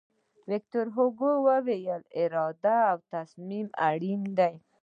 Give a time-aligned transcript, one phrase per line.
[0.49, 1.79] ویکتور هوګو وایي
[2.21, 4.53] اراده او تصمیم اړین دي.